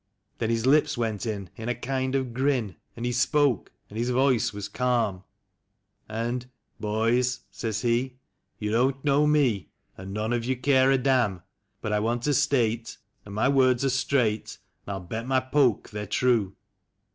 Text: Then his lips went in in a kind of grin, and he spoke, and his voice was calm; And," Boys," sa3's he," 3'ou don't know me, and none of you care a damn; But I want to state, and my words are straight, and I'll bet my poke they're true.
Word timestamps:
Then 0.39 0.49
his 0.49 0.65
lips 0.65 0.97
went 0.97 1.27
in 1.27 1.51
in 1.57 1.69
a 1.69 1.75
kind 1.75 2.15
of 2.15 2.33
grin, 2.33 2.75
and 2.97 3.05
he 3.05 3.11
spoke, 3.11 3.71
and 3.87 3.99
his 3.99 4.09
voice 4.09 4.51
was 4.51 4.67
calm; 4.67 5.23
And," 6.09 6.49
Boys," 6.79 7.41
sa3's 7.53 7.81
he," 7.83 8.15
3'ou 8.63 8.71
don't 8.71 9.05
know 9.05 9.27
me, 9.27 9.69
and 9.95 10.11
none 10.11 10.33
of 10.33 10.43
you 10.43 10.57
care 10.57 10.89
a 10.89 10.97
damn; 10.97 11.43
But 11.81 11.93
I 11.93 11.99
want 11.99 12.23
to 12.23 12.33
state, 12.33 12.97
and 13.25 13.35
my 13.35 13.47
words 13.47 13.85
are 13.85 13.89
straight, 13.89 14.57
and 14.87 14.93
I'll 14.93 15.01
bet 15.01 15.27
my 15.27 15.39
poke 15.39 15.91
they're 15.91 16.07
true. 16.07 16.55